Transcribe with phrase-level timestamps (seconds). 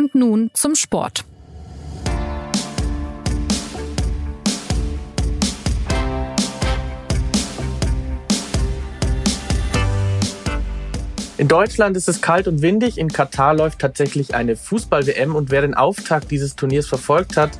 [0.00, 1.26] Und nun zum Sport.
[11.36, 12.96] In Deutschland ist es kalt und windig.
[12.96, 17.50] In Katar läuft tatsächlich eine Fußball-WM und wer den Auftakt dieses Turniers verfolgt hat,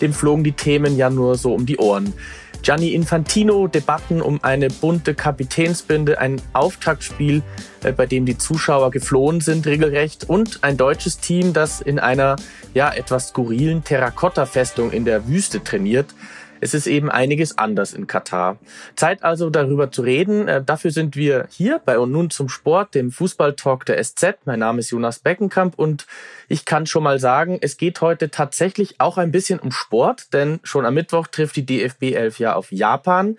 [0.00, 2.14] dem flogen die Themen ja nur so um die Ohren.
[2.62, 7.42] Gianni Infantino, Debatten um eine bunte Kapitänsbinde, ein Auftaktspiel,
[7.82, 12.36] äh, bei dem die Zuschauer geflohen sind regelrecht und ein deutsches Team, das in einer
[12.74, 16.14] ja etwas skurrilen Terrakotta-Festung in der Wüste trainiert.
[16.60, 18.58] Es ist eben einiges anders in Katar.
[18.94, 20.46] Zeit also darüber zu reden.
[20.46, 24.38] Äh, dafür sind wir hier bei und nun zum Sport, dem Fußballtalk der SZ.
[24.44, 26.06] Mein Name ist Jonas Beckenkamp und
[26.48, 30.60] ich kann schon mal sagen, es geht heute tatsächlich auch ein bisschen um Sport, denn
[30.62, 33.36] schon am Mittwoch trifft die DFB 11 ja auf Japan.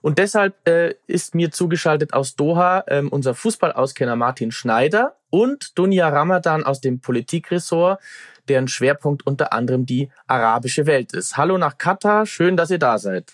[0.00, 6.10] Und deshalb äh, ist mir zugeschaltet aus Doha ähm, unser Fußballauskenner Martin Schneider und Dunja
[6.10, 8.00] Ramadan aus dem Politikressort
[8.48, 11.36] deren Schwerpunkt unter anderem die arabische Welt ist.
[11.36, 13.32] Hallo nach Katar, schön, dass ihr da seid.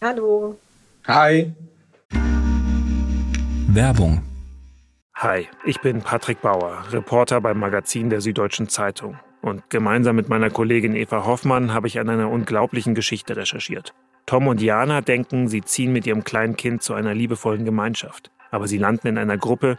[0.00, 0.58] Hallo.
[1.06, 1.52] Hi.
[3.68, 4.22] Werbung.
[5.14, 9.18] Hi, ich bin Patrick Bauer, Reporter beim Magazin der Süddeutschen Zeitung.
[9.40, 13.94] Und gemeinsam mit meiner Kollegin Eva Hoffmann habe ich an einer unglaublichen Geschichte recherchiert.
[14.26, 18.30] Tom und Jana denken, sie ziehen mit ihrem kleinen Kind zu einer liebevollen Gemeinschaft.
[18.50, 19.78] Aber sie landen in einer Gruppe,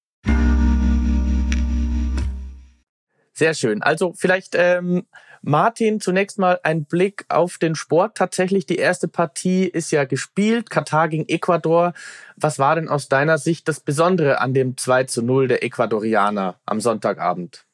[3.41, 3.81] Sehr schön.
[3.81, 5.07] Also vielleicht ähm,
[5.41, 8.15] Martin zunächst mal ein Blick auf den Sport.
[8.15, 10.69] Tatsächlich die erste Partie ist ja gespielt.
[10.69, 11.93] Katar gegen Ecuador.
[12.35, 16.53] Was war denn aus deiner Sicht das Besondere an dem 2 zu 0 der Ecuadorianer
[16.67, 17.65] am Sonntagabend?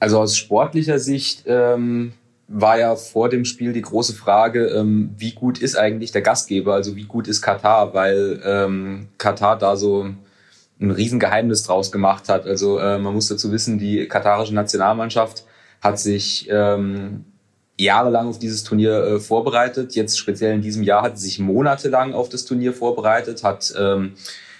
[0.00, 2.14] Also aus sportlicher Sicht ähm,
[2.48, 6.72] war ja vor dem Spiel die große Frage, ähm, wie gut ist eigentlich der Gastgeber,
[6.72, 10.14] also wie gut ist Katar, weil ähm, Katar da so
[10.80, 12.46] ein Riesengeheimnis draus gemacht hat.
[12.46, 15.44] Also äh, man muss dazu wissen, die katarische Nationalmannschaft
[15.80, 17.24] hat sich ähm,
[17.78, 19.94] jahrelang auf dieses Turnier äh, vorbereitet.
[19.94, 24.14] Jetzt speziell in diesem Jahr hat sie sich monatelang auf das Turnier vorbereitet, hat ähm,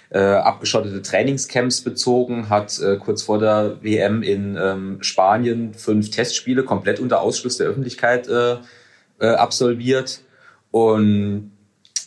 [0.09, 6.63] äh, abgeschottete Trainingscamps bezogen, hat äh, kurz vor der WM in ähm, Spanien fünf Testspiele
[6.63, 8.57] komplett unter Ausschluss der Öffentlichkeit äh,
[9.19, 10.21] äh, absolviert.
[10.71, 11.51] Und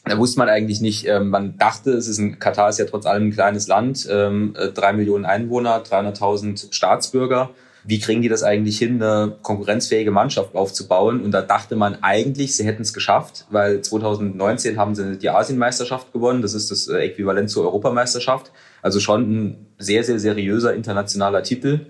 [0.08, 3.06] da wusste man eigentlich nicht, ähm, man dachte, es ist ein, Katar ist ja trotz
[3.06, 7.50] allem ein kleines Land, ähm, äh, drei Millionen Einwohner, 300.000 Staatsbürger
[7.88, 11.22] wie kriegen die das eigentlich hin, eine konkurrenzfähige Mannschaft aufzubauen?
[11.22, 16.12] Und da dachte man eigentlich, sie hätten es geschafft, weil 2019 haben sie die Asienmeisterschaft
[16.12, 16.42] gewonnen.
[16.42, 18.52] Das ist das äh, Äquivalent zur Europameisterschaft.
[18.82, 21.86] Also schon ein sehr, sehr seriöser internationaler Titel.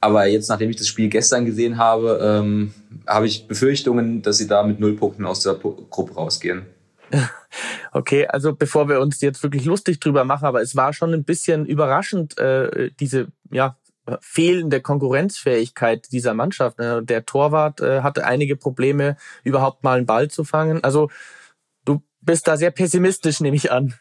[0.00, 2.72] Aber jetzt, nachdem ich das Spiel gestern gesehen habe, ähm,
[3.06, 6.62] habe ich Befürchtungen, dass sie da mit null Punkten aus der Gruppe rausgehen.
[7.90, 11.24] Okay, also bevor wir uns jetzt wirklich lustig drüber machen, aber es war schon ein
[11.24, 13.78] bisschen überraschend, äh, diese ja,
[14.20, 16.78] fehlende Konkurrenzfähigkeit dieser Mannschaft.
[16.78, 17.02] Ne?
[17.02, 20.82] Der Torwart äh, hatte einige Probleme, überhaupt mal einen Ball zu fangen.
[20.84, 21.10] Also
[21.84, 23.94] du bist da sehr pessimistisch, nehme ich an.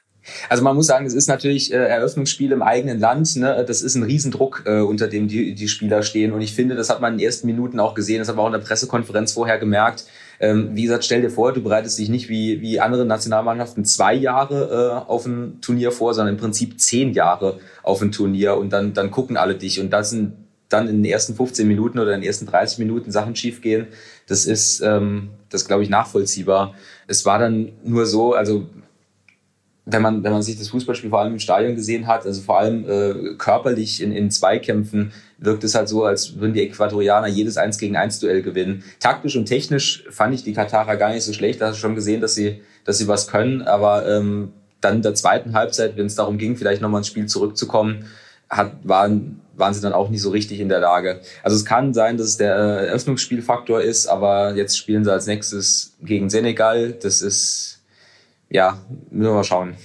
[0.50, 3.38] Also man muss sagen, es ist natürlich äh, Eröffnungsspiel im eigenen Land.
[3.38, 3.64] Ne?
[3.66, 6.34] Das ist ein Riesendruck, äh, unter dem die, die Spieler stehen.
[6.34, 8.20] Und ich finde, das hat man in den ersten Minuten auch gesehen.
[8.20, 10.06] Das hat man auch in der Pressekonferenz vorher gemerkt.
[10.40, 14.14] Ähm, wie gesagt, stell dir vor, du bereitest dich nicht wie, wie andere Nationalmannschaften zwei
[14.14, 18.58] Jahre äh, auf ein Turnier vor, sondern im Prinzip zehn Jahre auf ein Turnier.
[18.58, 19.80] Und dann, dann gucken alle dich.
[19.80, 20.34] Und das sind
[20.70, 23.88] dann in den ersten 15 Minuten oder in den ersten 30 Minuten Sachen schiefgehen.
[24.28, 26.76] Das ist, ähm, das glaube ich, nachvollziehbar.
[27.08, 28.68] Es war dann nur so, also
[29.90, 32.60] wenn man, wenn man sich das Fußballspiel vor allem im Stadion gesehen hat, also vor
[32.60, 37.56] allem äh, körperlich in, in Zweikämpfen, wirkt es halt so, als würden die Äquatorianer jedes
[37.56, 38.84] Eins gegen eins Duell gewinnen.
[39.00, 41.62] Taktisch und technisch fand ich die Katarer gar nicht so schlecht.
[41.62, 43.62] Da hast du schon gesehen, dass sie, dass sie was können.
[43.62, 47.28] Aber ähm, dann in der zweiten Halbzeit, wenn es darum ging, vielleicht nochmal ins Spiel
[47.28, 48.06] zurückzukommen,
[48.50, 51.22] hat, waren, waren sie dann auch nicht so richtig in der Lage.
[51.44, 55.28] Also es kann sein, dass es der äh, Eröffnungsspielfaktor ist, aber jetzt spielen sie als
[55.28, 56.92] nächstes gegen Senegal.
[56.92, 57.77] Das ist
[58.50, 58.78] ja,
[59.10, 59.76] müssen wir mal schauen.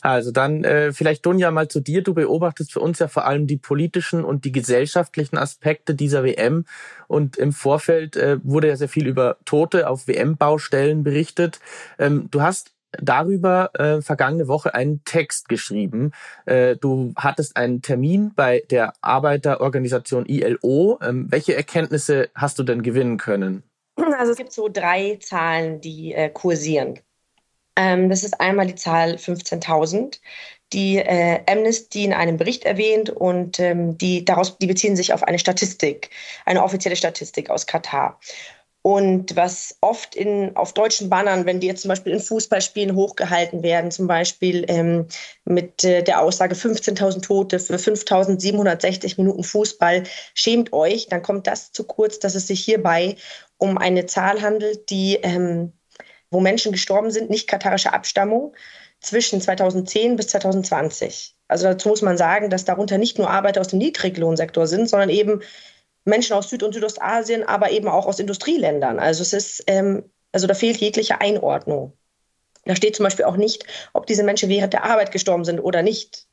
[0.00, 2.02] Also dann äh, vielleicht Dunja mal zu dir.
[2.02, 6.64] Du beobachtest für uns ja vor allem die politischen und die gesellschaftlichen Aspekte dieser WM.
[7.08, 11.60] Und im Vorfeld äh, wurde ja sehr viel über Tote auf WM-Baustellen berichtet.
[11.98, 16.12] Ähm, du hast darüber äh, vergangene Woche einen Text geschrieben.
[16.46, 20.98] Äh, du hattest einen Termin bei der Arbeiterorganisation ILO.
[21.02, 23.62] Ähm, welche Erkenntnisse hast du denn gewinnen können?
[23.96, 26.98] Also es gibt so drei Zahlen, die äh, kursieren.
[27.78, 30.18] Ähm, das ist einmal die Zahl 15.000
[30.72, 35.22] die äh, Amnesty in einem Bericht erwähnt und ähm, die daraus die beziehen sich auf
[35.22, 36.10] eine Statistik,
[36.44, 38.20] eine offizielle Statistik aus Katar.
[38.82, 43.62] Und was oft in, auf deutschen Bannern, wenn die jetzt zum Beispiel in Fußballspielen hochgehalten
[43.62, 45.06] werden, zum Beispiel ähm,
[45.44, 50.04] mit äh, der Aussage 15.000 Tote für 5.760 Minuten Fußball,
[50.34, 53.16] schämt euch, dann kommt das zu kurz, dass es sich hierbei
[53.58, 55.72] um eine Zahl handelt, die, ähm,
[56.30, 58.54] wo Menschen gestorben sind, nicht katarischer Abstammung,
[59.00, 61.36] zwischen 2010 bis 2020.
[61.46, 65.08] Also dazu muss man sagen, dass darunter nicht nur Arbeiter aus dem Niedriglohnsektor sind, sondern
[65.08, 65.42] eben
[66.04, 68.98] Menschen aus Süd- und Südostasien, aber eben auch aus Industrieländern.
[68.98, 71.92] Also es ist, ähm, also da fehlt jegliche Einordnung.
[72.64, 73.64] Da steht zum Beispiel auch nicht,
[73.94, 76.27] ob diese Menschen während der Arbeit gestorben sind oder nicht.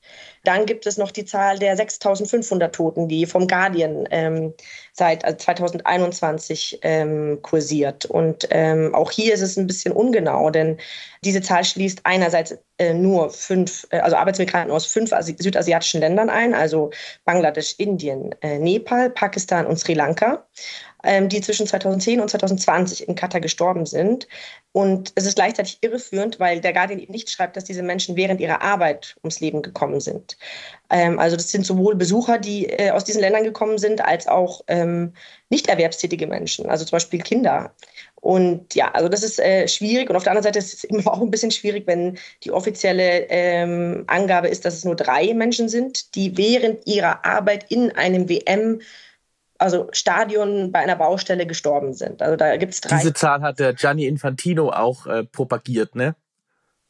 [0.45, 4.53] Dann gibt es noch die Zahl der 6.500 Toten, die vom Guardian ähm,
[4.93, 8.05] seit 2021 äh, ähm, kursiert.
[8.05, 10.77] Und ähm, auch hier ist es ein bisschen ungenau, denn
[11.23, 16.29] diese Zahl schließt einerseits äh, nur fünf, äh, also Arbeitsmigranten aus fünf Asi südasiatischen Ländern
[16.29, 16.91] ein, also
[17.25, 20.45] Bangladesch, Indien, äh, Nepal, Pakistan und Sri Lanka
[21.29, 24.27] die zwischen 2010 und 2020 in Katar gestorben sind.
[24.71, 28.41] Und es ist gleichzeitig irreführend, weil der Guardian eben nicht schreibt, dass diese Menschen während
[28.41, 30.37] ihrer Arbeit ums Leben gekommen sind.
[30.89, 34.61] Ähm, also das sind sowohl Besucher, die äh, aus diesen Ländern gekommen sind, als auch
[34.67, 35.13] ähm,
[35.49, 37.73] nicht erwerbstätige Menschen, also zum Beispiel Kinder.
[38.15, 40.09] Und ja, also das ist äh, schwierig.
[40.09, 43.27] Und auf der anderen Seite ist es immer auch ein bisschen schwierig, wenn die offizielle
[43.29, 48.27] ähm, Angabe ist, dass es nur drei Menschen sind, die während ihrer Arbeit in einem
[48.27, 48.81] WM
[49.57, 52.21] also Stadion bei einer Baustelle gestorben sind.
[52.21, 52.97] Also da gibt es drei.
[52.97, 56.15] Diese Zahl hat der Gianni Infantino auch äh, propagiert, ne?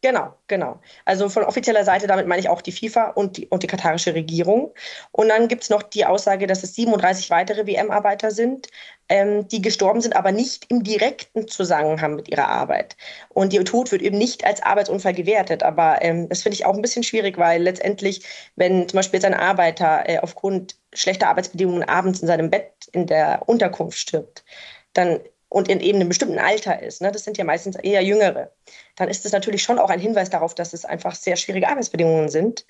[0.05, 0.79] Genau, genau.
[1.05, 4.13] Also von offizieller Seite, damit meine ich auch die FIFA und die, und die katarische
[4.13, 4.71] Regierung.
[5.11, 8.67] Und dann gibt es noch die Aussage, dass es 37 weitere WM-Arbeiter sind,
[9.09, 12.95] ähm, die gestorben sind, aber nicht im direkten Zusammenhang mit ihrer Arbeit.
[13.29, 15.63] Und ihr Tod wird eben nicht als Arbeitsunfall gewertet.
[15.63, 18.23] Aber ähm, das finde ich auch ein bisschen schwierig, weil letztendlich,
[18.55, 23.07] wenn zum Beispiel jetzt ein Arbeiter äh, aufgrund schlechter Arbeitsbedingungen abends in seinem Bett in
[23.07, 24.45] der Unterkunft stirbt,
[24.93, 25.19] dann
[25.55, 28.51] und in eben einem bestimmten Alter ist, ne, das sind ja meistens eher Jüngere,
[28.97, 32.27] dann ist das natürlich schon auch ein Hinweis darauf, dass es einfach sehr schwierige Arbeitsbedingungen
[32.27, 32.65] sind.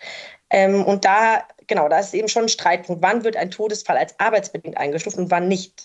[0.52, 3.02] Ähm, und da, genau, da ist eben schon ein Streitpunkt.
[3.02, 5.84] Wann wird ein Todesfall als arbeitsbedingt eingestuft und wann nicht?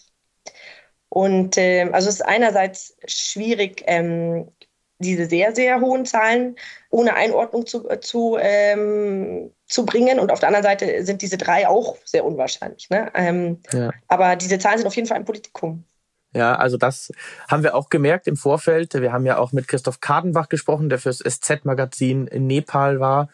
[1.09, 4.53] Und äh, also es ist einerseits schwierig, ähm,
[4.99, 6.57] diese sehr, sehr hohen Zahlen
[6.91, 10.21] ohne Einordnung zu, äh, zu, ähm, zu bringen.
[10.21, 12.91] Und auf der anderen Seite sind diese drei auch sehr unwahrscheinlich.
[12.91, 13.11] Ne?
[13.15, 13.91] Ähm, ja.
[14.09, 15.87] Aber diese Zahlen sind auf jeden Fall ein Politikum.
[16.33, 17.13] Ja, also das
[17.49, 18.95] haben wir auch gemerkt im Vorfeld.
[18.95, 23.29] Wir haben ja auch mit Christoph Kadenbach gesprochen, der fürs SZ-Magazin in Nepal war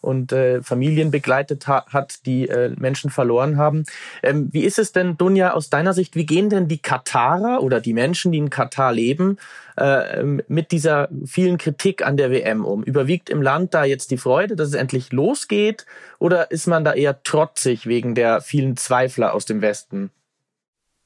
[0.00, 3.84] und äh, Familien begleitet ha hat, die äh, Menschen verloren haben.
[4.22, 7.80] Ähm, wie ist es denn, Dunja, aus deiner Sicht, wie gehen denn die Katarer oder
[7.80, 9.38] die Menschen, die in Katar leben,
[9.76, 12.82] äh, mit dieser vielen Kritik an der WM um?
[12.82, 15.84] Überwiegt im Land da jetzt die Freude, dass es endlich losgeht
[16.18, 20.10] oder ist man da eher trotzig wegen der vielen Zweifler aus dem Westen?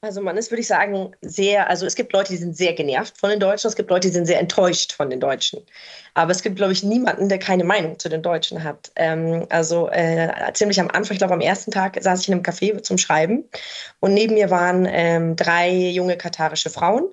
[0.04, 3.16] Also man ist, würde ich sagen, sehr, also es gibt Leute, die sind sehr genervt
[3.16, 5.60] von den Deutschen, es gibt Leute, die sind sehr enttäuscht von den Deutschen.
[6.14, 8.90] Aber es gibt, glaube ich, niemanden, der keine Meinung zu den Deutschen hat.
[8.96, 12.42] Ähm, also äh, ziemlich am Anfang, ich glaube am ersten Tag saß ich in einem
[12.42, 13.44] Café zum Schreiben
[14.00, 17.04] und neben mir waren ähm, drei junge katarische Frauen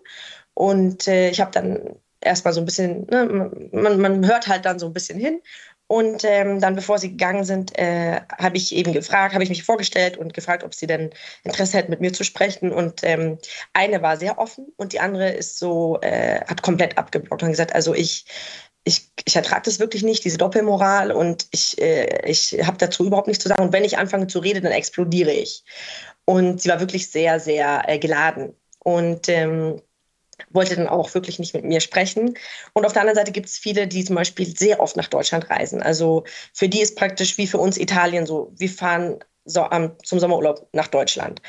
[0.56, 4.80] und äh, ich habe dann erstmal so ein bisschen, ne, man, man hört halt dann
[4.80, 5.42] so ein bisschen hin
[5.92, 9.64] und ähm, dann, bevor sie gegangen sind, äh, habe ich eben gefragt, habe ich mich
[9.64, 11.10] vorgestellt und gefragt, ob sie denn
[11.44, 12.72] Interesse hätten, mit mir zu sprechen.
[12.72, 13.40] Und ähm,
[13.74, 17.74] eine war sehr offen und die andere ist so, äh, hat komplett abgeblockt und gesagt,
[17.74, 18.26] also ich,
[18.84, 23.28] ich, ich ertrage das wirklich nicht, diese Doppelmoral und ich, äh, ich habe dazu überhaupt
[23.28, 23.64] nichts zu sagen.
[23.64, 25.64] Und wenn ich anfange zu reden, dann explodiere ich.
[26.26, 28.54] Und sie war wirklich sehr, sehr äh, geladen.
[28.78, 29.82] Und ähm,
[30.50, 32.36] wollte dann auch wirklich nicht mit mir sprechen.
[32.74, 35.50] Und auf der anderen Seite gibt es viele, die zum Beispiel sehr oft nach Deutschland
[35.50, 35.82] reisen.
[35.82, 40.20] Also für die ist praktisch wie für uns Italien so, wir fahren so, um, zum
[40.20, 41.42] Sommerurlaub nach Deutschland.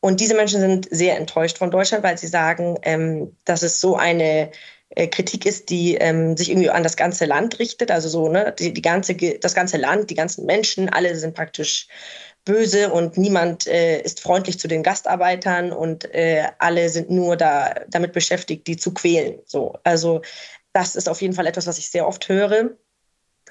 [0.00, 3.96] Und diese Menschen sind sehr enttäuscht von Deutschland, weil sie sagen, ähm, dass es so
[3.96, 4.50] eine
[4.90, 7.90] äh, Kritik ist, die ähm, sich irgendwie an das ganze Land richtet.
[7.90, 11.88] Also so, ne, die, die ganze, das ganze Land, die ganzen Menschen, alle sind praktisch
[12.44, 17.74] böse und niemand äh, ist freundlich zu den Gastarbeitern und äh, alle sind nur da,
[17.88, 19.40] damit beschäftigt, die zu quälen.
[19.46, 20.22] So, also
[20.72, 22.70] das ist auf jeden Fall etwas, was ich sehr oft höre.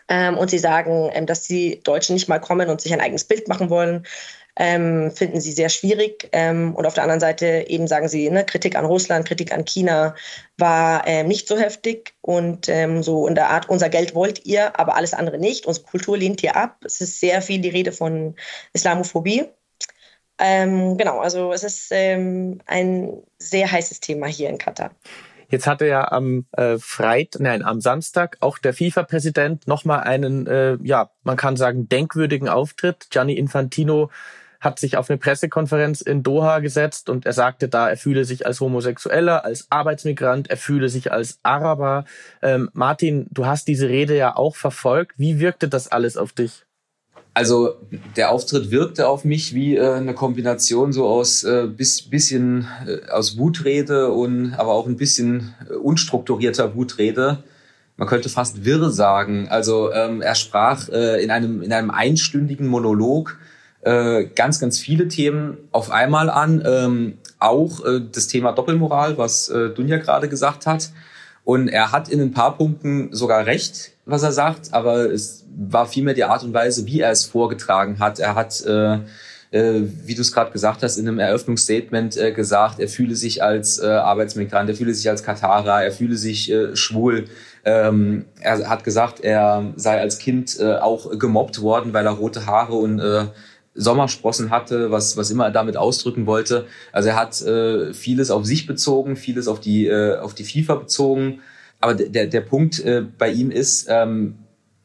[0.09, 3.23] Ähm, und sie sagen, ähm, dass die Deutschen nicht mal kommen und sich ein eigenes
[3.23, 4.05] Bild machen wollen,
[4.55, 6.29] ähm, finden sie sehr schwierig.
[6.31, 9.65] Ähm, und auf der anderen Seite eben sagen sie, ne, Kritik an Russland, Kritik an
[9.65, 10.15] China
[10.57, 14.79] war ähm, nicht so heftig und ähm, so in der Art, unser Geld wollt ihr,
[14.79, 15.65] aber alles andere nicht.
[15.65, 16.77] Unsere Kultur lehnt ihr ab.
[16.86, 18.36] Es ist sehr viel die Rede von
[18.74, 19.45] Islamophobie.
[20.39, 24.91] Ähm, genau, also es ist ähm, ein sehr heißes Thema hier in Katar.
[25.50, 30.77] Jetzt hatte ja am äh, Freit, nein, am Samstag auch der FIFA-Präsident nochmal einen, äh,
[30.81, 33.12] ja, man kann sagen, denkwürdigen Auftritt.
[33.12, 34.10] Gianni Infantino
[34.63, 38.46] hat sich auf eine Pressekonferenz in Doha gesetzt und er sagte da, er fühle sich
[38.46, 42.05] als Homosexueller, als Arbeitsmigrant, er fühle sich als Araber.
[42.41, 45.13] Ähm, Martin, du hast diese Rede ja auch verfolgt.
[45.17, 46.63] Wie wirkte das alles auf dich?
[47.36, 47.75] Also
[48.15, 53.10] der Auftritt wirkte auf mich wie äh, eine Kombination so aus äh, bis, bisschen äh,
[53.10, 57.43] aus Wutrede und aber auch ein bisschen äh, unstrukturierter Wutrede.
[57.98, 59.48] Man könnte fast wirr sagen.
[59.50, 63.39] Also ähm, er sprach äh, in einem in einem einstündigen Monolog
[63.84, 66.63] äh, ganz ganz viele Themen auf einmal an.
[66.66, 70.90] Ähm, auch äh, das Thema Doppelmoral, was äh, Dunja gerade gesagt hat.
[71.44, 75.86] Und er hat in ein paar Punkten sogar recht, was er sagt, aber es war
[75.86, 78.20] vielmehr die Art und Weise, wie er es vorgetragen hat.
[78.20, 79.00] Er hat, äh,
[79.52, 83.44] äh, wie du es gerade gesagt hast, in einem Eröffnungsstatement äh, gesagt, er fühle sich
[83.44, 87.25] als äh, Arbeitsmigrant, er fühle sich als Katarer, er fühle sich äh, schwul.
[87.66, 92.74] Ähm, er hat gesagt, er sei als Kind auch gemobbt worden, weil er rote Haare
[92.74, 93.02] und
[93.75, 96.65] Sommersprossen hatte, was, was immer er damit ausdrücken wollte.
[96.92, 100.75] Also er hat äh, vieles auf sich bezogen, vieles auf die, äh, auf die FIFA
[100.75, 101.39] bezogen.
[101.80, 104.36] Aber der, der Punkt äh, bei ihm ist, ähm,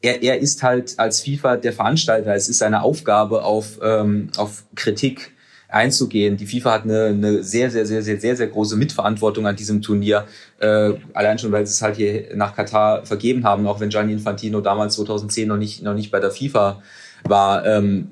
[0.01, 2.33] er, er ist halt als FIFA der Veranstalter.
[2.33, 5.31] Es ist seine Aufgabe, auf, ähm, auf Kritik
[5.67, 6.35] einzugehen.
[6.35, 9.81] Die FIFA hat eine, eine sehr, sehr, sehr, sehr, sehr, sehr große Mitverantwortung an diesem
[9.81, 10.25] Turnier.
[10.59, 14.13] Äh, allein schon, weil sie es halt hier nach Katar vergeben haben, auch wenn Gianni
[14.13, 16.81] Infantino damals 2010 noch nicht, noch nicht bei der FIFA
[17.23, 17.65] war.
[17.65, 18.09] Ähm,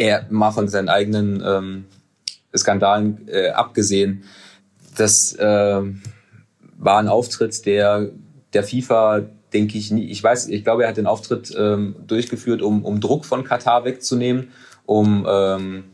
[0.00, 1.84] er mal von seinen eigenen ähm,
[2.56, 4.24] Skandalen äh, abgesehen,
[4.96, 5.82] das äh,
[6.78, 8.10] war ein Auftritt, der
[8.52, 12.62] der FIFA, denke ich, nie, ich weiß, ich glaube, er hat den Auftritt ähm, durchgeführt,
[12.62, 14.50] um, um Druck von Katar wegzunehmen,
[14.86, 15.84] um, ähm,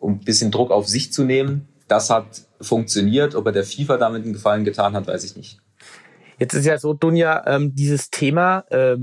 [0.00, 1.68] um ein bisschen Druck auf sich zu nehmen.
[1.86, 3.36] Das hat funktioniert.
[3.36, 5.61] Ob er der FIFA damit einen Gefallen getan hat, weiß ich nicht.
[6.42, 8.96] Jetzt ist ja so, Dunja, ähm, dieses Thema äh,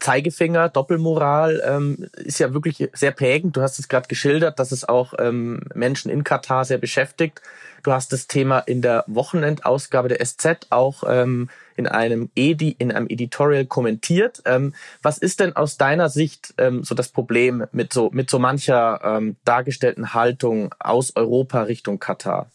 [0.00, 3.54] Zeigefinger, Doppelmoral ähm, ist ja wirklich sehr prägend.
[3.54, 7.42] Du hast es gerade geschildert, dass es auch ähm, Menschen in Katar sehr beschäftigt.
[7.82, 12.90] Du hast das Thema in der Wochenendausgabe der SZ auch ähm, in einem Edi, in
[12.90, 14.40] einem Editorial kommentiert.
[14.46, 18.38] Ähm, was ist denn aus deiner Sicht ähm, so das Problem mit so mit so
[18.38, 22.50] mancher ähm, dargestellten Haltung aus Europa Richtung Katar?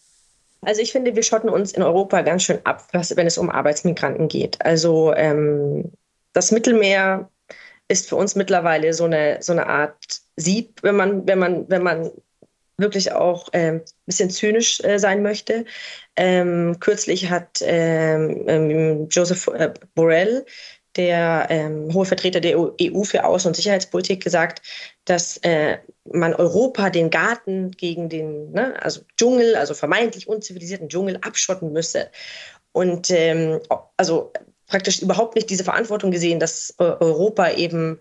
[0.64, 3.50] Also ich finde, wir schotten uns in Europa ganz schön ab, was, wenn es um
[3.50, 4.64] Arbeitsmigranten geht.
[4.64, 5.92] Also ähm,
[6.32, 7.28] das Mittelmeer
[7.88, 11.82] ist für uns mittlerweile so eine, so eine Art Sieb, wenn man, wenn man, wenn
[11.82, 12.10] man
[12.78, 15.64] wirklich auch ein ähm, bisschen zynisch äh, sein möchte.
[16.16, 20.46] Ähm, kürzlich hat ähm, ähm Joseph äh, Borrell,
[20.96, 24.62] der ähm, hohe Vertreter der EU e für Außen- und Sicherheitspolitik, gesagt,
[25.04, 31.18] dass äh, man Europa den Garten gegen den ne, also Dschungel, also vermeintlich unzivilisierten Dschungel
[31.22, 32.10] abschotten müsse.
[32.72, 33.60] Und ähm,
[33.96, 34.32] also
[34.66, 37.98] praktisch überhaupt nicht diese Verantwortung gesehen, dass äh, Europa eben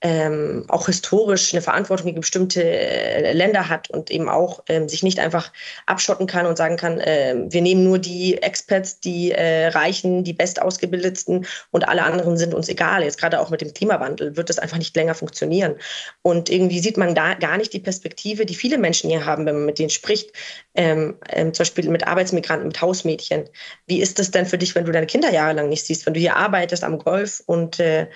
[0.00, 5.02] ähm, auch historisch eine Verantwortung gegen bestimmte äh, Länder hat und eben auch ähm, sich
[5.02, 5.52] nicht einfach
[5.86, 10.34] abschotten kann und sagen kann, äh, wir nehmen nur die Experts, die äh, Reichen, die
[10.34, 13.02] bestausgebildetsten und alle anderen sind uns egal.
[13.02, 15.74] Jetzt gerade auch mit dem Klimawandel wird das einfach nicht länger funktionieren.
[16.22, 19.56] Und irgendwie sieht man da gar nicht die Perspektive, die viele Menschen hier haben, wenn
[19.56, 20.30] man mit denen spricht,
[20.76, 23.48] ähm, ähm, zum Beispiel mit Arbeitsmigranten, mit Hausmädchen.
[23.86, 26.20] Wie ist das denn für dich, wenn du deine Kinder jahrelang nicht siehst, wenn du
[26.20, 28.06] hier arbeitest am Golf und äh,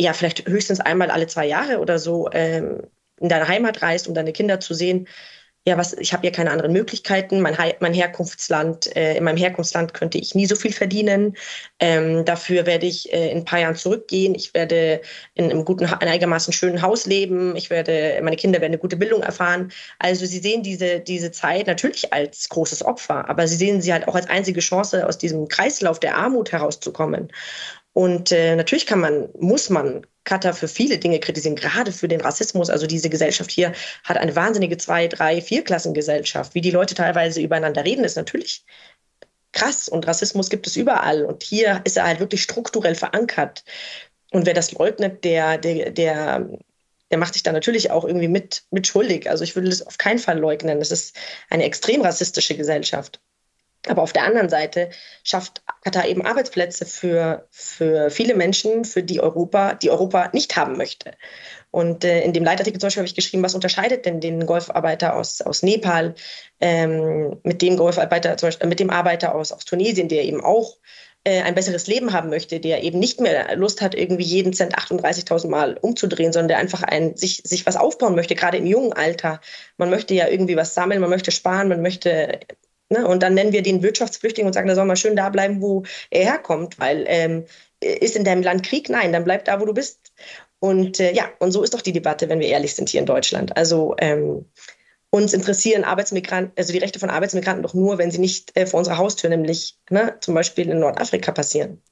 [0.00, 2.82] ja, vielleicht höchstens einmal alle zwei Jahre oder so ähm,
[3.20, 5.06] in deine Heimat reist, um deine Kinder zu sehen.
[5.64, 7.40] Ja, was, ich habe ja keine anderen Möglichkeiten.
[7.40, 11.36] Mein, mein Herkunftsland, äh, in meinem Herkunftsland könnte ich nie so viel verdienen.
[11.78, 14.34] Ähm, dafür werde ich äh, in ein paar Jahren zurückgehen.
[14.34, 15.02] Ich werde
[15.34, 17.54] in einem guten, einigermaßen schönen Haus leben.
[17.54, 19.70] Ich werde, meine Kinder werden eine gute Bildung erfahren.
[20.00, 24.08] Also sie sehen diese, diese Zeit natürlich als großes Opfer, aber sie sehen sie halt
[24.08, 27.30] auch als einzige Chance, aus diesem Kreislauf der Armut herauszukommen.
[27.92, 32.20] Und äh, natürlich kann man, muss man Katar für viele Dinge kritisieren, gerade für den
[32.20, 32.70] Rassismus.
[32.70, 33.72] Also diese Gesellschaft hier
[34.04, 36.54] hat eine wahnsinnige Zwei-, Drei-, Vierklassengesellschaft.
[36.54, 38.64] Wie die Leute teilweise übereinander reden, ist natürlich
[39.52, 39.88] krass.
[39.88, 41.24] Und Rassismus gibt es überall.
[41.24, 43.64] Und hier ist er halt wirklich strukturell verankert.
[44.30, 46.48] Und wer das leugnet, der, der, der,
[47.10, 49.28] der macht sich da natürlich auch irgendwie mit, mit schuldig.
[49.28, 50.78] Also ich würde das auf keinen Fall leugnen.
[50.78, 51.16] Das ist
[51.50, 53.20] eine extrem rassistische Gesellschaft.
[53.88, 54.90] Aber auf der anderen Seite
[55.24, 60.76] schafft Katar eben Arbeitsplätze für, für viele Menschen, für die Europa, die Europa nicht haben
[60.76, 61.12] möchte.
[61.72, 65.16] Und äh, in dem Leitartikel zum Beispiel habe ich geschrieben, was unterscheidet denn den Golfarbeiter
[65.16, 66.14] aus, aus Nepal
[66.60, 70.76] ähm, mit dem Golfarbeiter, zum Beispiel, mit dem Arbeiter aus, aus Tunesien, der eben auch
[71.24, 74.76] äh, ein besseres Leben haben möchte, der eben nicht mehr Lust hat, irgendwie jeden Cent
[74.76, 78.92] 38.000 Mal umzudrehen, sondern der einfach ein, sich, sich was aufbauen möchte, gerade im jungen
[78.92, 79.40] Alter.
[79.76, 82.40] Man möchte ja irgendwie was sammeln, man möchte sparen, man möchte
[82.92, 83.06] Ne?
[83.06, 85.82] Und dann nennen wir den Wirtschaftsflüchtling und sagen, da soll mal schön da bleiben, wo
[86.10, 87.44] er herkommt, weil ähm,
[87.80, 88.88] ist in deinem Land Krieg?
[88.88, 90.12] Nein, dann bleib da, wo du bist.
[90.60, 93.06] Und äh, ja, und so ist doch die Debatte, wenn wir ehrlich sind hier in
[93.06, 93.56] Deutschland.
[93.56, 94.46] Also ähm,
[95.10, 98.78] uns interessieren Arbeitsmigranten, also die Rechte von Arbeitsmigranten doch nur, wenn sie nicht äh, vor
[98.78, 101.82] unserer Haustür, nämlich ne, zum Beispiel in Nordafrika passieren.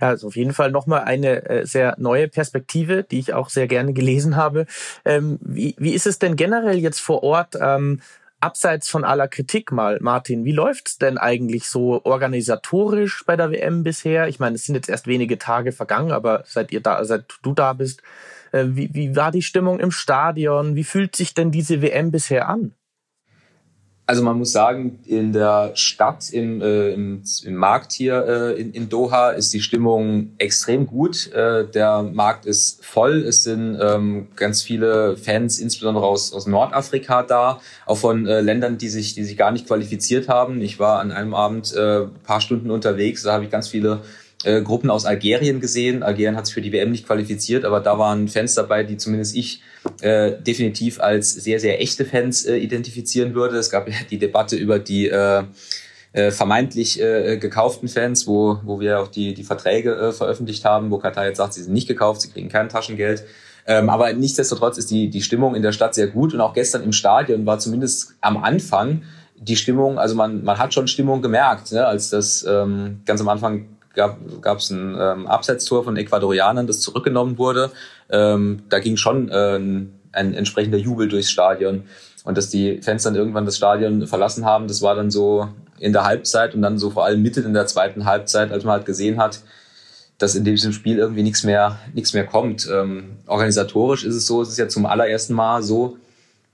[0.00, 3.68] Ja, also auf jeden Fall nochmal eine äh, sehr neue Perspektive, die ich auch sehr
[3.68, 4.66] gerne gelesen habe.
[5.04, 7.56] Ähm, wie, wie ist es denn generell jetzt vor Ort?
[7.60, 8.00] Ähm,
[8.40, 13.82] abseits von aller Kritik mal, Martin, wie läuft's denn eigentlich so organisatorisch bei der WM
[13.82, 14.28] bisher?
[14.28, 17.52] Ich meine, es sind jetzt erst wenige Tage vergangen, aber seit ihr da, seit du
[17.52, 18.02] da bist,
[18.52, 20.74] äh, wie, wie war die Stimmung im Stadion?
[20.74, 22.74] Wie fühlt sich denn diese WM bisher an?
[24.10, 28.72] Also man muss sagen, in der Stadt, im, äh, im, im Markt hier äh, in,
[28.72, 31.32] in Doha ist die Stimmung extrem gut.
[31.32, 33.18] Äh, der Markt ist voll.
[33.18, 38.78] Es sind ähm, ganz viele Fans, insbesondere aus, aus Nordafrika da, auch von äh, Ländern,
[38.78, 40.60] die sich, die sich gar nicht qualifiziert haben.
[40.60, 44.00] Ich war an einem Abend äh, paar Stunden unterwegs, da habe ich ganz viele
[44.44, 46.02] äh, Gruppen aus Algerien gesehen.
[46.02, 49.36] Algerien hat sich für die WM nicht qualifiziert, aber da waren Fans dabei, die zumindest
[49.36, 49.62] ich
[50.00, 53.58] äh, definitiv als sehr, sehr echte Fans äh, identifizieren würde.
[53.58, 55.42] Es gab ja die Debatte über die äh,
[56.12, 60.90] äh, vermeintlich äh, gekauften Fans, wo, wo wir auch die, die Verträge äh, veröffentlicht haben,
[60.90, 63.24] wo Katar jetzt sagt, sie sind nicht gekauft, sie kriegen kein Taschengeld.
[63.66, 66.82] Ähm, aber nichtsdestotrotz ist die, die Stimmung in der Stadt sehr gut und auch gestern
[66.82, 69.02] im Stadion war zumindest am Anfang
[69.36, 73.28] die Stimmung, also man, man hat schon Stimmung gemerkt, ne, als das ähm, ganz am
[73.28, 77.70] Anfang gab es ein ähm, Abseitstor von Ecuadorianern, das zurückgenommen wurde.
[78.08, 79.58] Ähm, da ging schon äh,
[80.12, 81.84] ein entsprechender Jubel durchs Stadion.
[82.24, 85.92] Und dass die Fans dann irgendwann das Stadion verlassen haben, das war dann so in
[85.92, 88.86] der Halbzeit und dann so vor allem mitten in der zweiten Halbzeit, als man halt
[88.86, 89.40] gesehen hat,
[90.18, 92.68] dass in diesem Spiel irgendwie nichts mehr, nichts mehr kommt.
[92.70, 95.96] Ähm, organisatorisch ist es so, es ist ja zum allerersten Mal so,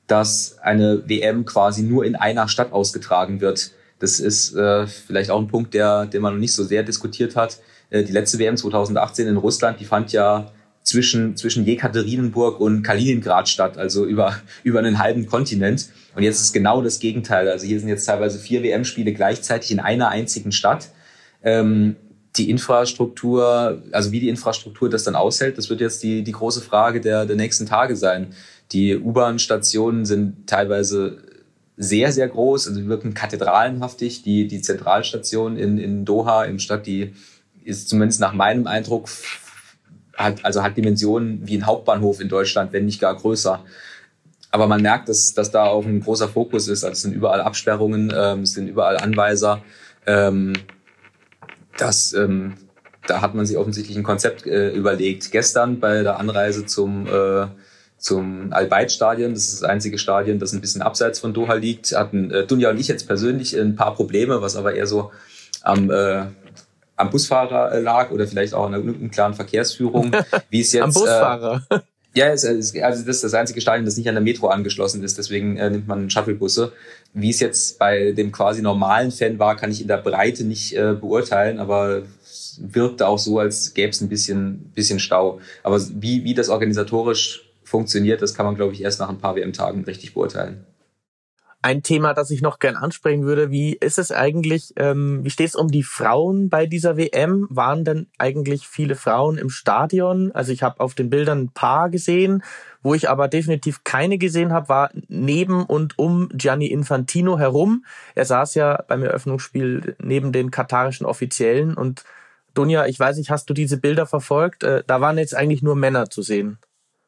[0.06, 3.72] dass eine WM quasi nur in einer Stadt ausgetragen wird.
[3.98, 7.36] Das ist äh, vielleicht auch ein Punkt, der, den man noch nicht so sehr diskutiert
[7.36, 7.58] hat.
[7.90, 13.48] Äh, die letzte WM 2018 in Russland, die fand ja zwischen, zwischen Jekaterinenburg und Kaliningrad
[13.48, 15.88] statt, also über, über einen halben Kontinent.
[16.14, 17.48] Und jetzt ist genau das Gegenteil.
[17.48, 20.90] Also hier sind jetzt teilweise vier WM-Spiele gleichzeitig in einer einzigen Stadt.
[21.42, 21.96] Ähm,
[22.36, 26.60] die Infrastruktur, also wie die Infrastruktur das dann aushält, das wird jetzt die, die große
[26.60, 28.28] Frage der, der nächsten Tage sein.
[28.72, 31.18] Die U-Bahn-Stationen sind teilweise
[31.76, 34.22] sehr, sehr groß, also wirken kathedralenhaftig.
[34.22, 37.14] Die, die Zentralstation in, in Doha, im Stadt, die
[37.64, 39.08] ist zumindest nach meinem Eindruck,
[40.16, 43.62] hat, also hat Dimensionen wie ein Hauptbahnhof in Deutschland, wenn nicht gar größer.
[44.50, 46.84] Aber man merkt, dass, dass da auch ein großer Fokus ist.
[46.84, 49.62] Also es sind überall Absperrungen, ähm, es sind überall Anweiser.
[50.06, 50.54] Ähm,
[51.76, 52.54] das, ähm,
[53.06, 55.30] da hat man sich offensichtlich ein Konzept äh, überlegt.
[55.30, 57.48] Gestern bei der Anreise zum äh,
[57.98, 59.34] zum Al-Bayt-Stadion.
[59.34, 61.92] Das ist das einzige Stadion, das ein bisschen abseits von Doha liegt.
[61.92, 65.10] Hatten äh, Dunja und ich jetzt persönlich ein paar Probleme, was aber eher so
[65.62, 66.26] am, äh,
[66.96, 70.12] am Busfahrer äh, lag oder vielleicht auch an einer klaren Verkehrsführung.
[70.50, 71.62] Wie es jetzt, am Busfahrer?
[71.70, 71.78] Äh,
[72.14, 75.18] ja, es, also das ist das einzige Stadion, das nicht an der Metro angeschlossen ist.
[75.18, 76.72] Deswegen äh, nimmt man Shuttlebusse.
[77.12, 80.74] Wie es jetzt bei dem quasi normalen Fan war, kann ich in der Breite nicht
[80.74, 85.40] äh, beurteilen, aber es wirkte auch so, als gäbe es ein bisschen, bisschen Stau.
[85.62, 89.36] Aber wie, wie das organisatorisch funktioniert, das kann man, glaube ich, erst nach ein paar
[89.36, 90.64] WM-Tagen richtig beurteilen.
[91.62, 95.48] Ein Thema, das ich noch gern ansprechen würde, wie ist es eigentlich, ähm, wie steht
[95.48, 97.48] es um die Frauen bei dieser WM?
[97.50, 100.30] Waren denn eigentlich viele Frauen im Stadion?
[100.30, 102.44] Also ich habe auf den Bildern ein paar gesehen,
[102.82, 107.84] wo ich aber definitiv keine gesehen habe, war neben und um Gianni Infantino herum.
[108.14, 112.04] Er saß ja beim Eröffnungsspiel neben den katarischen Offiziellen und
[112.54, 114.62] Dunja, ich weiß nicht, hast du diese Bilder verfolgt?
[114.62, 116.58] Äh, da waren jetzt eigentlich nur Männer zu sehen.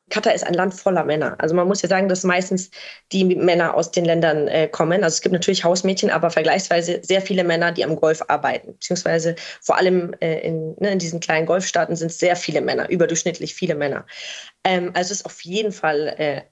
[0.09, 1.37] Katar ist ein Land voller Männer.
[1.39, 2.71] Also man muss ja sagen, dass meistens
[3.13, 5.05] die Männer aus den Ländern äh, kommen.
[5.05, 8.73] Also es gibt natürlich Hausmädchen, aber vergleichsweise sehr viele Männer, die am Golf arbeiten.
[8.75, 13.55] Beziehungsweise vor allem äh, in, ne, in, diesen kleinen Golfstaaten sind sehr viele Männer, überdurchschnittlich
[13.55, 14.07] viele Männer.
[14.65, 16.43] Ähm, also es ist auf jeden Fall äh,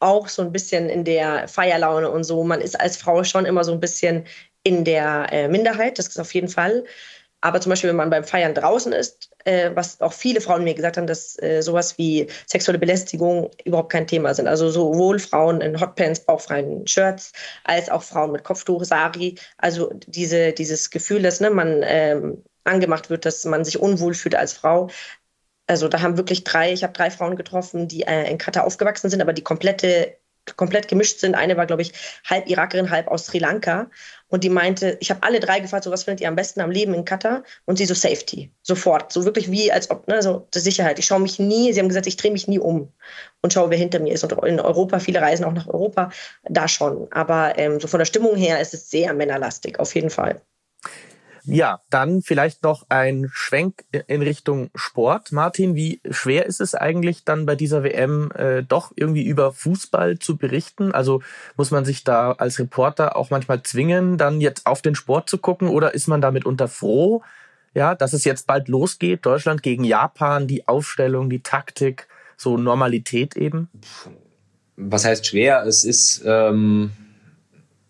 [0.00, 2.44] auch so ein bisschen in der Feierlaune und so.
[2.44, 4.26] Man ist als Frau schon immer so ein bisschen
[4.62, 6.84] in der äh, Minderheit, das ist auf jeden Fall.
[7.46, 10.74] Aber zum Beispiel, wenn man beim Feiern draußen ist, äh, was auch viele Frauen mir
[10.74, 14.48] gesagt haben, dass äh, sowas wie sexuelle Belästigung überhaupt kein Thema sind.
[14.48, 17.32] Also sowohl Frauen in Hotpants, bauchfreien Shirts,
[17.62, 19.36] als auch Frauen mit Kopftuch, Sari.
[19.58, 24.34] Also diese, dieses Gefühl, dass ne, man ähm, angemacht wird, dass man sich unwohl fühlt
[24.34, 24.88] als Frau.
[25.68, 29.08] Also da haben wirklich drei, ich habe drei Frauen getroffen, die äh, in Katar aufgewachsen
[29.08, 30.16] sind, aber die komplette
[30.56, 31.34] komplett gemischt sind.
[31.34, 31.92] Eine war, glaube ich,
[32.24, 33.90] halb Irakerin, halb aus Sri Lanka.
[34.28, 36.70] Und die meinte, ich habe alle drei gefragt, so was findet ihr am besten am
[36.70, 37.42] Leben in Katar?
[37.64, 39.12] Und sie so Safety, sofort.
[39.12, 40.98] So wirklich wie, als ob, ne, so die Sicherheit.
[40.98, 42.92] Ich schaue mich nie, sie haben gesagt, ich drehe mich nie um
[43.42, 44.24] und schaue, wer hinter mir ist.
[44.24, 46.10] Und in Europa, viele reisen auch nach Europa,
[46.44, 47.08] da schon.
[47.10, 50.40] Aber ähm, so von der Stimmung her ist es sehr männerlastig, auf jeden Fall.
[51.46, 55.30] Ja, dann vielleicht noch ein Schwenk in Richtung Sport.
[55.30, 60.18] Martin, wie schwer ist es eigentlich dann bei dieser WM äh, doch irgendwie über Fußball
[60.18, 60.92] zu berichten?
[60.92, 61.22] Also
[61.56, 65.38] muss man sich da als Reporter auch manchmal zwingen, dann jetzt auf den Sport zu
[65.38, 67.22] gucken oder ist man damit unter froh,
[67.74, 73.36] ja, dass es jetzt bald losgeht, Deutschland gegen Japan, die Aufstellung, die Taktik, so Normalität
[73.36, 73.68] eben?
[74.76, 75.64] Was heißt schwer?
[75.64, 76.90] Es ist ähm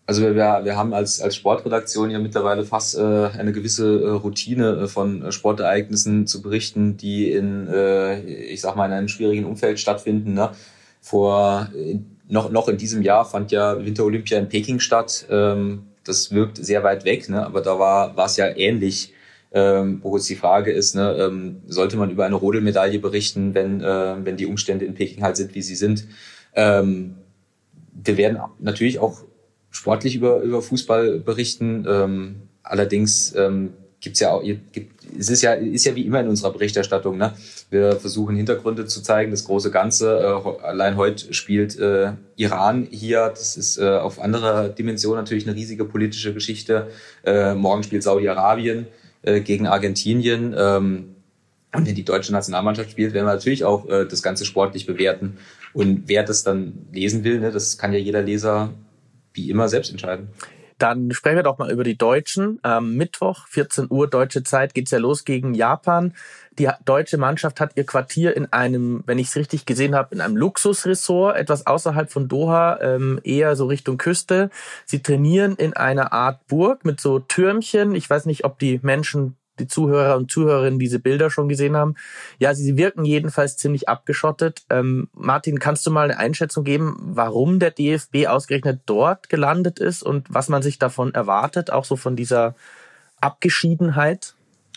[0.07, 4.83] also wir, wir haben als, als Sportredaktion ja mittlerweile fast äh, eine gewisse äh, Routine
[4.83, 9.43] äh, von äh, Sportereignissen zu berichten, die in, äh, ich sag mal, in einem schwierigen
[9.43, 10.33] Umfeld stattfinden.
[10.33, 10.51] Ne?
[11.01, 11.69] Vor
[12.29, 15.25] noch, noch in diesem Jahr fand ja Winterolympia in Peking statt.
[15.29, 17.45] Ähm, das wirkt sehr weit weg, ne?
[17.45, 19.13] aber da war war es ja ähnlich.
[19.53, 23.79] Ähm, wo jetzt die Frage ist, ne, ähm, sollte man über eine Rodelmedaille berichten, wenn,
[23.79, 26.05] äh, wenn die Umstände in Peking halt sind, wie sie sind.
[26.53, 27.15] Ähm,
[27.93, 29.21] wir werden natürlich auch
[29.77, 31.85] sportlich über, über Fußball berichten.
[31.87, 36.27] Ähm, allerdings ähm, gibt's ja auch, gibt, es ist ja, ist ja wie immer in
[36.27, 37.17] unserer Berichterstattung.
[37.17, 37.33] Ne?
[37.69, 40.17] Wir versuchen Hintergründe zu zeigen, das große Ganze.
[40.19, 43.29] Äh, allein heute spielt äh, Iran hier.
[43.29, 46.87] Das ist äh, auf anderer Dimension natürlich eine riesige politische Geschichte.
[47.23, 48.87] Äh, morgen spielt Saudi-Arabien
[49.21, 50.55] äh, gegen Argentinien.
[50.57, 51.15] Ähm,
[51.71, 55.37] und wenn die deutsche Nationalmannschaft spielt, werden wir natürlich auch äh, das Ganze sportlich bewerten.
[55.73, 58.73] Und wer das dann lesen will, ne, das kann ja jeder Leser
[59.37, 60.29] wie immer selbst entscheiden.
[60.77, 62.59] Dann sprechen wir doch mal über die Deutschen.
[62.61, 66.13] Am Mittwoch, 14 Uhr deutsche Zeit, geht's ja los gegen Japan.
[66.59, 70.21] Die deutsche Mannschaft hat ihr Quartier in einem, wenn ich es richtig gesehen habe, in
[70.21, 74.49] einem Luxusressort, etwas außerhalb von Doha, ähm, eher so Richtung Küste.
[74.85, 77.95] Sie trainieren in einer Art Burg mit so Türmchen.
[77.95, 81.95] Ich weiß nicht, ob die Menschen die Zuhörer und Zuhörerinnen diese Bilder schon gesehen haben.
[82.39, 84.63] Ja, sie wirken jedenfalls ziemlich abgeschottet.
[84.69, 90.03] Ähm, Martin, kannst du mal eine Einschätzung geben, warum der DFB ausgerechnet dort gelandet ist
[90.03, 92.55] und was man sich davon erwartet, auch so von dieser
[93.19, 94.33] Abgeschiedenheit?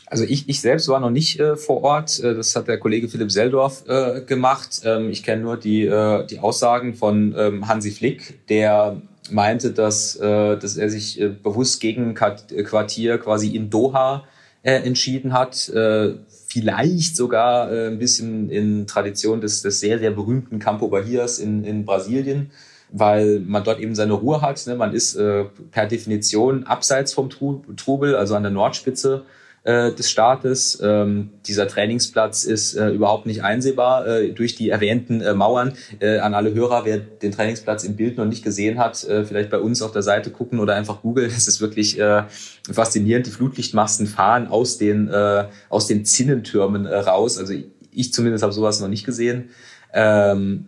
[0.07, 2.19] Also ich, ich selbst war noch nicht äh, vor Ort.
[2.19, 4.83] Äh, das hat der Kollege Philipp Seldorf äh, gemacht.
[4.85, 10.17] Ähm, ich kenne nur die, äh, die Aussagen von ähm, Hansi Flick, der meinte, dass,
[10.17, 14.25] äh, dass er sich äh, bewusst gegen Quartier quasi in Doha
[14.63, 15.69] äh, entschieden hat.
[15.69, 16.15] Äh,
[16.47, 21.65] vielleicht sogar äh, ein bisschen in Tradition des, des sehr, sehr berühmten Campo Bahias in,
[21.65, 22.51] in Brasilien,
[22.91, 24.67] weil man dort eben seine Ruhe hat.
[24.67, 24.75] Ne?
[24.75, 29.25] Man ist äh, per Definition abseits vom Trubel, also an der Nordspitze
[29.65, 30.79] äh, des Staates.
[30.83, 35.75] Ähm, dieser Trainingsplatz ist äh, überhaupt nicht einsehbar äh, durch die erwähnten äh, Mauern.
[35.99, 39.51] Äh, an alle Hörer, wer den Trainingsplatz im Bild noch nicht gesehen hat, äh, vielleicht
[39.51, 41.31] bei uns auf der Seite gucken oder einfach googeln.
[41.41, 42.25] Es ist wirklich äh,
[42.71, 43.27] faszinierend.
[43.27, 47.39] Die Flutlichtmasten fahren aus den, äh, aus den Zinnentürmen äh, raus.
[47.39, 47.55] Also
[47.93, 49.51] ich zumindest habe sowas noch nicht gesehen.
[49.93, 50.67] Ähm,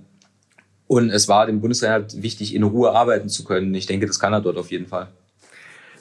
[0.87, 3.75] und es war dem Bundesrat wichtig, in Ruhe arbeiten zu können.
[3.75, 5.09] Ich denke, das kann er dort auf jeden Fall.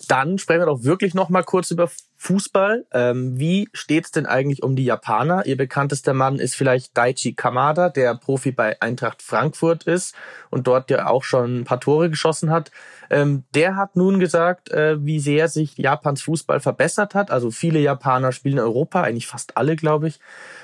[0.07, 1.89] Dann sprechen wir doch wirklich noch mal kurz über
[2.21, 2.85] Fußball.
[2.93, 5.47] Ähm, wie steht's denn eigentlich um die Japaner?
[5.47, 10.13] Ihr bekanntester Mann ist vielleicht Daichi Kamada, der Profi bei Eintracht Frankfurt ist
[10.51, 12.69] und dort ja auch schon ein paar Tore geschossen hat.
[13.09, 17.31] Ähm, der hat nun gesagt, äh, wie sehr sich Japans Fußball verbessert hat.
[17.31, 20.19] Also viele Japaner spielen in Europa, eigentlich fast alle, glaube ich.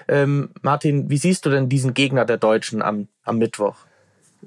[0.08, 3.78] Ähm, Martin, wie siehst du denn diesen Gegner der Deutschen am, am Mittwoch?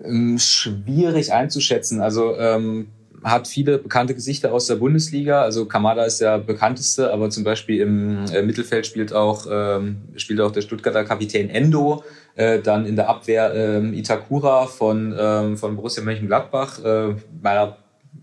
[0.01, 2.01] Ähm, schwierig einzuschätzen.
[2.01, 2.93] Also ähm
[3.23, 5.43] hat viele bekannte Gesichter aus der Bundesliga.
[5.43, 10.41] Also Kamada ist der bekannteste, aber zum Beispiel im äh, Mittelfeld spielt auch, ähm, spielt
[10.41, 12.03] auch der Stuttgarter Kapitän Endo.
[12.37, 16.83] Äh, dann in der Abwehr ähm, Itakura von, ähm, von Borussia Mönchengladbach.
[16.85, 17.77] Äh, meiner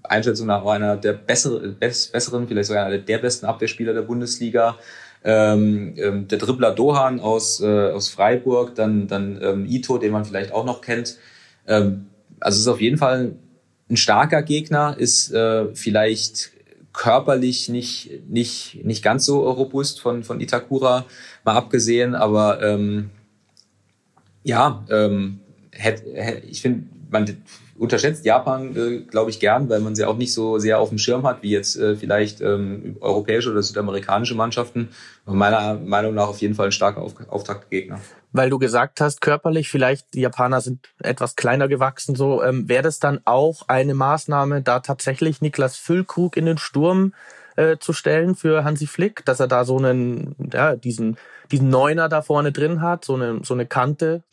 [0.03, 4.77] Einschätzung nach einer der bessere, bess, besseren, vielleicht sogar einer der besten Abwehrspieler der Bundesliga.
[5.23, 10.25] Ähm, ähm, der Dribbler Dohan aus, äh, aus Freiburg, dann, dann ähm, Ito, den man
[10.25, 11.17] vielleicht auch noch kennt.
[11.67, 12.07] Ähm,
[12.39, 13.33] also es ist auf jeden Fall
[13.89, 16.51] ein starker Gegner, ist äh, vielleicht
[16.93, 21.05] körperlich nicht, nicht, nicht ganz so robust von, von Itakura,
[21.43, 23.11] mal abgesehen, aber ähm,
[24.43, 25.39] ja, ähm,
[25.71, 27.37] hätt, hätt, ich finde, man
[27.77, 30.97] unterschätzt Japan, äh, glaube ich, gern, weil man sie auch nicht so sehr auf dem
[30.97, 34.89] Schirm hat, wie jetzt äh, vielleicht ähm, europäische oder südamerikanische Mannschaften.
[35.25, 37.99] Meiner Meinung nach auf jeden Fall ein starker auf Auftaktgegner
[38.33, 42.83] weil du gesagt hast, körperlich vielleicht die Japaner sind etwas kleiner gewachsen, so ähm, wäre
[42.83, 47.13] das dann auch eine Maßnahme, da tatsächlich Niklas Füllkrug in den Sturm
[47.55, 51.17] äh, zu stellen für Hansi Flick, dass er da so einen, ja, diesen,
[51.51, 54.23] diesen Neuner da vorne drin hat, so eine, so eine Kante?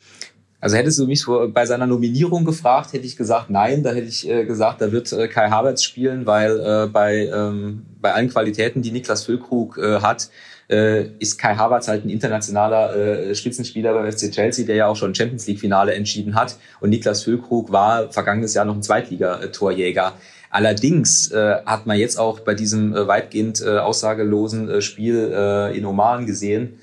[0.65, 1.23] Also hättest du mich
[1.53, 3.83] bei seiner Nominierung gefragt, hätte ich gesagt, nein.
[3.83, 7.85] Da hätte ich äh, gesagt, da wird äh, Kai Havertz spielen, weil äh, bei, ähm,
[8.01, 10.29] bei allen Qualitäten, die Niklas Füllkrug hat,
[10.67, 15.45] ist Kai Havertz halt ein internationaler Spitzenspieler beim FC Chelsea, der ja auch schon Champions
[15.45, 16.57] League Finale entschieden hat.
[16.79, 20.13] Und Niklas Füllkrug war vergangenes Jahr noch ein Zweitligatorjäger.
[20.49, 26.79] Allerdings hat man jetzt auch bei diesem weitgehend aussagelosen Spiel in Oman gesehen,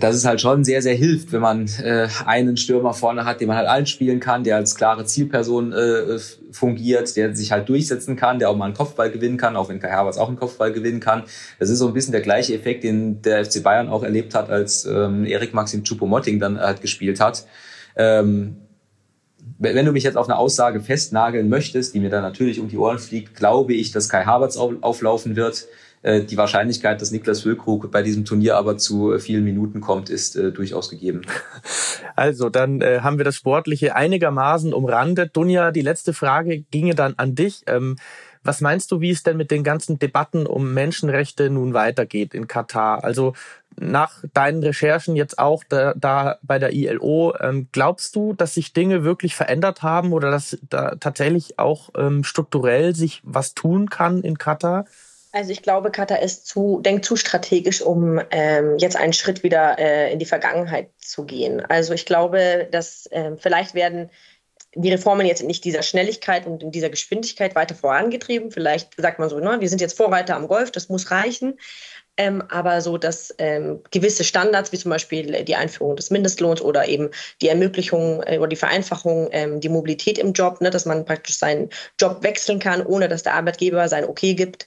[0.00, 3.48] dass es halt schon sehr, sehr hilft, wenn man äh, einen Stürmer vorne hat, den
[3.48, 6.18] man halt allen spielen kann, der als klare Zielperson äh,
[6.50, 9.80] fungiert, der sich halt durchsetzen kann, der auch mal einen Kopfball gewinnen kann, auch wenn
[9.80, 11.24] Kai Havertz auch einen Kopfball gewinnen kann.
[11.58, 14.50] Das ist so ein bisschen der gleiche Effekt, den der FC Bayern auch erlebt hat,
[14.50, 17.46] als ähm, Erik Maxim Choupo-Moting dann halt gespielt hat.
[17.96, 18.56] Ähm,
[19.58, 22.76] wenn du mich jetzt auf eine Aussage festnageln möchtest, die mir dann natürlich um die
[22.76, 25.66] Ohren fliegt, glaube ich, dass Kai Havertz auflaufen wird.
[26.02, 30.36] Äh, die Wahrscheinlichkeit, dass Niklas Füllkrug bei diesem Turnier aber zu vielen Minuten kommt, ist
[30.36, 31.22] äh, durchaus gegeben.
[32.14, 35.36] Also, dann äh, haben wir das Sportliche einigermaßen umrandet.
[35.36, 37.64] Dunja, die letzte Frage ginge dann an dich.
[37.66, 37.96] Ähm,
[38.46, 42.46] was meinst du, wie es denn mit den ganzen Debatten um Menschenrechte nun weitergeht in
[42.46, 43.02] Katar?
[43.04, 43.34] Also
[43.78, 48.72] nach deinen Recherchen jetzt auch da, da bei der ILO, ähm, glaubst du, dass sich
[48.72, 54.22] Dinge wirklich verändert haben oder dass da tatsächlich auch ähm, strukturell sich was tun kann
[54.22, 54.86] in Katar?
[55.36, 59.78] Also ich glaube, Katar ist zu, denkt zu strategisch, um ähm, jetzt einen Schritt wieder
[59.78, 61.60] äh, in die Vergangenheit zu gehen.
[61.60, 64.08] Also ich glaube, dass äh, vielleicht werden
[64.74, 68.50] die Reformen jetzt nicht dieser Schnelligkeit und in dieser Geschwindigkeit weiter vorangetrieben.
[68.50, 71.58] Vielleicht sagt man so, ne, wir sind jetzt Vorreiter am Golf, das muss reichen.
[72.18, 76.88] Ähm, aber so, dass ähm, gewisse Standards, wie zum Beispiel die Einführung des Mindestlohns oder
[76.88, 77.10] eben
[77.42, 81.36] die Ermöglichung äh, oder die Vereinfachung, ähm, die Mobilität im Job, ne, dass man praktisch
[81.36, 81.68] seinen
[82.00, 84.66] Job wechseln kann, ohne dass der Arbeitgeber sein Okay gibt,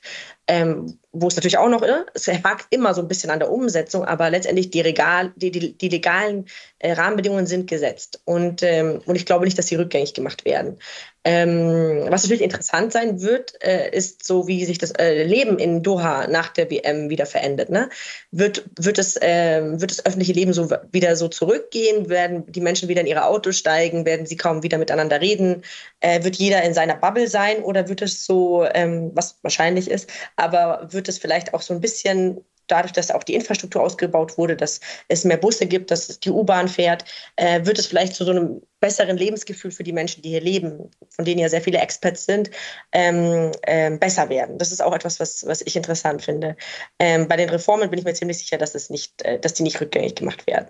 [0.50, 3.52] ähm, wo es natürlich auch noch, ne, es hakt immer so ein bisschen an der
[3.52, 6.46] Umsetzung, aber letztendlich die, Regal, die, die, die legalen
[6.80, 8.22] äh, Rahmenbedingungen sind gesetzt.
[8.26, 10.78] Und, ähm, und ich glaube nicht, dass sie rückgängig gemacht werden.
[11.26, 15.84] Ähm, was natürlich interessant sein wird, äh, ist so, wie sich das äh, Leben in
[15.84, 17.70] Doha nach der WM wieder verändert.
[17.70, 17.90] Ne?
[18.32, 22.08] Wird, wird, es, äh, wird das öffentliche Leben so wieder so zurückgehen?
[22.08, 24.06] Werden die Menschen wieder in ihre Autos steigen?
[24.06, 25.64] Werden sie kaum wieder miteinander reden?
[26.00, 27.64] Äh, wird jeder in seiner Bubble sein?
[27.64, 30.10] Oder wird es so, ähm, was wahrscheinlich ist,
[30.40, 34.56] aber wird es vielleicht auch so ein bisschen dadurch, dass auch die Infrastruktur ausgebaut wurde,
[34.56, 38.32] dass es mehr Busse gibt, dass die U-Bahn fährt, äh, wird es vielleicht zu so
[38.32, 42.26] einem besseren Lebensgefühl für die Menschen, die hier leben, von denen ja sehr viele Experts
[42.26, 42.50] sind,
[42.92, 44.58] ähm, ähm, besser werden.
[44.58, 46.56] Das ist auch etwas, was, was ich interessant finde.
[47.00, 49.64] Ähm, bei den Reformen bin ich mir ziemlich sicher, dass, es nicht, äh, dass die
[49.64, 50.68] nicht rückgängig gemacht werden.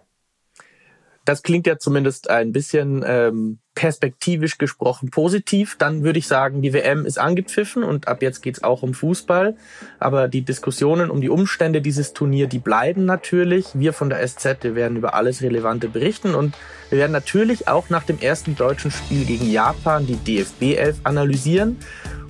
[1.26, 5.78] Das klingt ja zumindest ein bisschen ähm, perspektivisch gesprochen positiv.
[5.80, 9.56] Dann würde ich sagen, die WM ist angepfiffen und ab jetzt geht's auch um Fußball.
[10.00, 13.68] Aber die Diskussionen um die Umstände dieses Turnier, die bleiben natürlich.
[13.76, 16.58] Wir von der SZ, wir werden über alles Relevante berichten und
[16.90, 21.78] wir werden natürlich auch nach dem ersten deutschen Spiel gegen Japan die DFB 11 analysieren.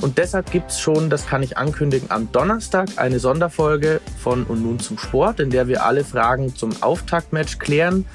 [0.03, 4.79] Und deshalb gibt's schon, das kann ich ankündigen, am Donnerstag eine Sonderfolge von Und nun
[4.79, 8.05] zum Sport, in der wir alle Fragen zum Auftaktmatch klären.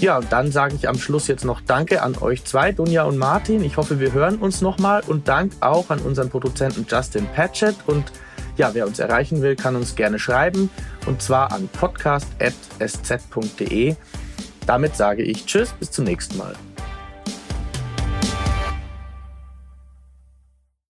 [0.00, 3.62] Ja, dann sage ich am Schluss jetzt noch Danke an euch zwei, Dunja und Martin.
[3.62, 7.76] Ich hoffe, wir hören uns nochmal und Dank auch an unseren Produzenten Justin Patchett.
[7.86, 8.10] Und
[8.56, 10.68] ja, wer uns erreichen will, kann uns gerne schreiben
[11.06, 12.34] und zwar an podcast.sz.de.
[14.66, 16.54] Damit sage ich Tschüss, bis zum nächsten Mal.